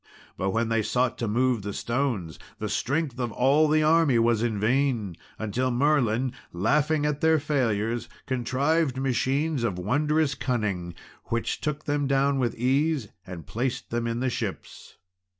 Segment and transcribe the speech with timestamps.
[0.35, 4.41] But when they sought to move the stones, the strength of all the army was
[4.41, 10.95] in vain, until Merlin, laughing at their failures, contrived machines of wondrous cunning,
[11.25, 14.97] which took them down with ease, and placed them in the ships.